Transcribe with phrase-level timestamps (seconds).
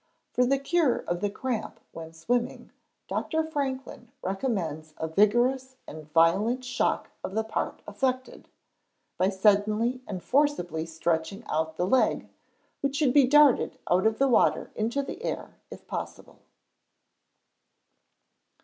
[0.33, 2.71] For the cure of the cramp when swimming,
[3.07, 3.43] Dr.
[3.43, 8.47] Franklin recommends a vigorous and violent shock of the part affected,
[9.19, 12.27] by suddenly and forcibly stretching out the leg,
[12.79, 16.39] which should be darted out of the water into the air if possible.